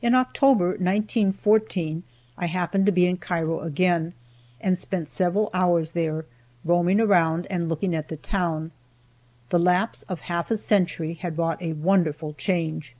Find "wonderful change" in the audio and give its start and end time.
11.72-12.94